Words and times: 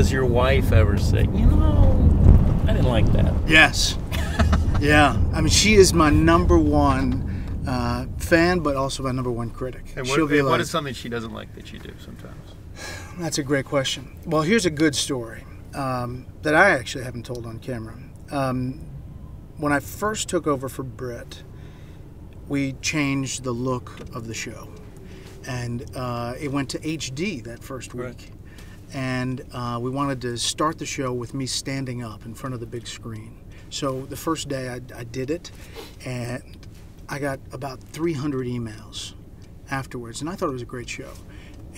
does 0.00 0.10
your 0.10 0.24
wife 0.24 0.72
ever 0.72 0.96
say, 0.96 1.24
you 1.24 1.44
know, 1.44 2.64
I 2.66 2.72
didn't 2.72 2.88
like 2.88 3.04
that? 3.12 3.34
Yes. 3.46 3.98
yeah. 4.80 5.14
I 5.34 5.42
mean, 5.42 5.50
she 5.50 5.74
is 5.74 5.92
my 5.92 6.08
number 6.08 6.58
one 6.58 7.44
uh, 7.68 8.06
fan, 8.16 8.60
but 8.60 8.76
also 8.76 9.02
my 9.02 9.12
number 9.12 9.30
one 9.30 9.50
critic. 9.50 9.92
And 9.96 10.06
She'll 10.06 10.26
be 10.26 10.38
and 10.38 10.48
like, 10.48 10.58
is 10.62 10.70
something 10.70 10.94
she 10.94 11.10
doesn't 11.10 11.34
like 11.34 11.54
that 11.54 11.70
you 11.70 11.80
do 11.80 11.92
sometimes? 12.02 12.54
That's 13.18 13.36
a 13.36 13.42
great 13.42 13.66
question. 13.66 14.16
Well, 14.24 14.40
here's 14.40 14.64
a 14.64 14.70
good 14.70 14.94
story 14.94 15.44
um, 15.74 16.24
that 16.40 16.54
I 16.54 16.70
actually 16.70 17.04
haven't 17.04 17.26
told 17.26 17.44
on 17.44 17.58
camera. 17.58 17.98
Um, 18.30 18.80
when 19.58 19.70
I 19.70 19.80
first 19.80 20.30
took 20.30 20.46
over 20.46 20.70
for 20.70 20.82
Brit, 20.82 21.42
we 22.48 22.72
changed 22.80 23.44
the 23.44 23.52
look 23.52 24.00
of 24.14 24.28
the 24.28 24.34
show, 24.34 24.70
and 25.46 25.84
uh, 25.94 26.36
it 26.40 26.50
went 26.50 26.70
to 26.70 26.78
HD 26.78 27.44
that 27.44 27.62
first 27.62 27.92
week. 27.92 28.04
Right. 28.04 28.30
And 28.92 29.44
uh, 29.52 29.78
we 29.80 29.90
wanted 29.90 30.20
to 30.22 30.36
start 30.36 30.78
the 30.78 30.86
show 30.86 31.12
with 31.12 31.34
me 31.34 31.46
standing 31.46 32.02
up 32.02 32.24
in 32.26 32.34
front 32.34 32.54
of 32.54 32.60
the 32.60 32.66
big 32.66 32.86
screen. 32.86 33.36
So 33.70 34.04
the 34.06 34.16
first 34.16 34.48
day 34.48 34.68
I, 34.68 34.80
I 34.96 35.04
did 35.04 35.30
it, 35.30 35.50
and 36.04 36.42
I 37.08 37.18
got 37.18 37.38
about 37.52 37.80
300 37.80 38.46
emails 38.46 39.14
afterwards, 39.70 40.20
and 40.20 40.28
I 40.28 40.34
thought 40.34 40.48
it 40.48 40.52
was 40.52 40.62
a 40.62 40.66
great 40.66 40.88
show. 40.88 41.10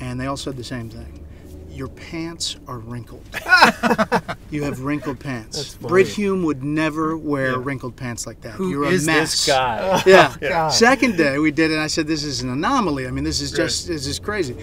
And 0.00 0.18
they 0.18 0.26
all 0.26 0.36
said 0.38 0.56
the 0.56 0.64
same 0.64 0.88
thing. 0.88 1.26
Your 1.70 1.88
pants 1.88 2.56
are 2.66 2.78
wrinkled. 2.78 3.26
you 4.50 4.62
have 4.62 4.80
wrinkled 4.80 5.20
pants. 5.20 5.56
That's 5.56 5.74
funny. 5.74 5.88
Brit 5.88 6.08
Hume 6.08 6.44
would 6.44 6.62
never 6.62 7.16
wear 7.16 7.58
wrinkled 7.58 7.96
pants 7.96 8.26
like 8.26 8.42
that. 8.42 8.52
Who 8.54 8.70
You're 8.70 8.84
is 8.86 9.04
a 9.04 9.10
mess. 9.10 9.30
this 9.30 9.46
guy? 9.46 10.02
Yeah. 10.04 10.34
God. 10.40 10.68
Second 10.68 11.16
day 11.16 11.38
we 11.38 11.50
did 11.50 11.70
it. 11.70 11.74
And 11.74 11.82
I 11.82 11.86
said, 11.86 12.06
"This 12.06 12.24
is 12.24 12.42
an 12.42 12.50
anomaly. 12.50 13.06
I 13.06 13.10
mean, 13.10 13.24
this 13.24 13.40
is 13.40 13.52
just 13.52 13.86
this 13.88 14.06
is 14.06 14.18
crazy." 14.18 14.54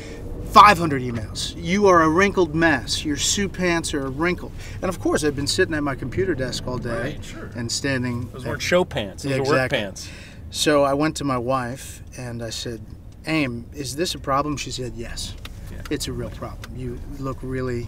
500 0.50 1.02
emails. 1.02 1.54
You 1.58 1.88
are 1.88 2.02
a 2.02 2.10
wrinkled 2.10 2.56
mess. 2.56 3.06
Your 3.06 3.18
suit 3.18 3.54
pants 3.54 3.94
are 3.94 4.10
wrinkled. 4.10 4.52
And 4.82 4.90
of 4.90 5.00
course, 5.00 5.24
I've 5.24 5.36
been 5.36 5.48
sitting 5.48 5.76
at 5.76 5.84
my 5.84 5.96
computer 5.96 6.34
desk 6.34 6.66
all 6.68 6.78
day 6.78 7.02
Right, 7.14 7.24
sure. 7.24 7.50
and 7.56 7.72
standing. 7.72 8.30
Those 8.34 8.46
weren't 8.46 8.62
show 8.62 8.84
pants. 8.84 9.24
Those 9.24 9.40
were 9.40 9.46
work 9.56 9.72
pants. 9.72 10.10
so 10.50 10.84
I 10.84 10.94
went 10.94 11.16
to 11.18 11.24
my 11.24 11.38
wife 11.38 12.02
and 12.18 12.42
I 12.42 12.50
said, 12.50 12.82
"Aim, 13.28 13.66
is 13.74 13.96
this 13.96 14.16
a 14.16 14.20
problem?" 14.20 14.58
She 14.58 14.72
said, 14.72 14.94
"Yes, 14.96 15.36
Yeah. 15.72 15.78
it's 15.92 16.08
a 16.08 16.14
real 16.14 16.32
problem. 16.32 16.76
You 16.76 16.98
look 17.20 17.38
really, 17.44 17.88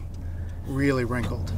really 0.68 1.04
wrinkled." 1.04 1.52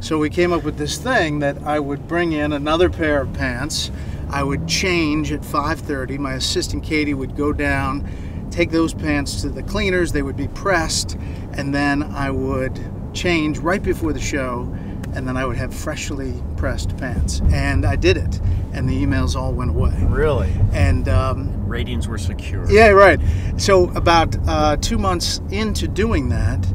So 0.00 0.18
we 0.18 0.28
came 0.30 0.52
up 0.52 0.64
with 0.64 0.76
this 0.76 0.96
thing 0.98 1.38
that 1.38 1.56
I 1.64 1.78
would 1.78 2.08
bring 2.08 2.32
in 2.32 2.52
another 2.52 2.90
pair 2.90 3.20
of 3.22 3.32
pants. 3.32 3.90
I 4.30 4.42
would 4.42 4.66
change 4.66 5.30
at 5.32 5.44
5:30. 5.44 6.18
My 6.18 6.34
assistant 6.34 6.82
Katie 6.82 7.14
would 7.14 7.36
go 7.36 7.52
down, 7.52 8.04
take 8.50 8.70
those 8.70 8.94
pants 8.94 9.42
to 9.42 9.48
the 9.48 9.62
cleaners. 9.62 10.12
They 10.12 10.22
would 10.22 10.36
be 10.36 10.48
pressed, 10.48 11.16
and 11.54 11.74
then 11.74 12.02
I 12.02 12.30
would 12.30 12.78
change 13.14 13.58
right 13.58 13.82
before 13.82 14.12
the 14.12 14.20
show, 14.20 14.62
and 15.14 15.26
then 15.26 15.36
I 15.36 15.44
would 15.44 15.56
have 15.56 15.74
freshly 15.74 16.34
pressed 16.56 16.96
pants. 16.98 17.40
And 17.52 17.84
I 17.86 17.96
did 17.96 18.16
it, 18.16 18.40
and 18.72 18.88
the 18.88 18.94
emails 19.04 19.34
all 19.34 19.52
went 19.52 19.70
away. 19.70 19.96
Really? 20.08 20.52
And 20.72 21.08
um, 21.08 21.66
Ratings 21.66 22.06
were 22.08 22.18
secure. 22.18 22.70
yeah, 22.70 22.88
right. 22.88 23.20
So 23.56 23.90
about 23.90 24.36
uh, 24.48 24.76
two 24.76 24.98
months 24.98 25.40
into 25.50 25.88
doing 25.88 26.28
that, 26.30 26.66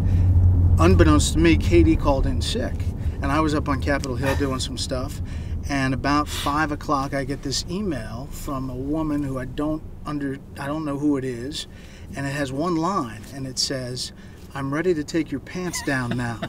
unbeknownst 0.79 1.33
to 1.33 1.39
me, 1.39 1.57
Katie 1.57 1.95
called 1.95 2.25
in 2.25 2.41
sick, 2.41 2.73
and 3.21 3.25
I 3.31 3.39
was 3.39 3.53
up 3.53 3.69
on 3.69 3.81
Capitol 3.81 4.15
Hill 4.15 4.35
doing 4.35 4.59
some 4.59 4.77
stuff. 4.77 5.21
And 5.69 5.93
about 5.93 6.27
five 6.27 6.71
o'clock, 6.71 7.13
I 7.13 7.23
get 7.23 7.41
this 7.41 7.65
email 7.69 8.27
from 8.31 8.69
a 8.69 8.75
woman 8.75 9.23
who 9.23 9.39
I 9.39 9.45
don't 9.45 9.81
under 10.05 10.37
I 10.59 10.67
don't 10.67 10.83
know 10.85 10.97
who 10.97 11.17
it 11.17 11.23
is, 11.23 11.67
and 12.15 12.25
it 12.27 12.31
has 12.31 12.51
one 12.51 12.75
line, 12.75 13.21
and 13.33 13.47
it 13.47 13.57
says, 13.57 14.11
"I'm 14.53 14.73
ready 14.73 14.93
to 14.93 15.03
take 15.03 15.31
your 15.31 15.39
pants 15.39 15.81
down 15.83 16.17
now." 16.17 16.39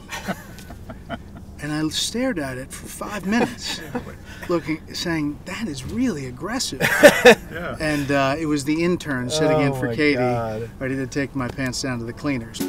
and 1.61 1.71
I 1.71 1.87
stared 1.89 2.39
at 2.39 2.57
it 2.57 2.71
for 2.71 2.87
five 2.87 3.25
minutes, 3.25 3.79
looking, 4.49 4.81
saying, 4.93 5.39
"That 5.45 5.67
is 5.67 5.85
really 5.85 6.25
aggressive." 6.27 6.81
Yeah. 7.51 7.77
and 7.79 8.11
uh, 8.11 8.35
it 8.37 8.47
was 8.47 8.65
the 8.65 8.83
intern 8.83 9.29
sitting 9.29 9.61
in 9.61 9.69
Oh 9.71 9.75
for 9.75 9.95
Katie, 9.95 10.15
God. 10.15 10.69
ready 10.77 10.95
to 10.97 11.07
take 11.07 11.35
my 11.35 11.47
pants 11.47 11.81
down 11.81 11.99
to 11.99 12.05
the 12.05 12.11
cleaners. 12.13 12.61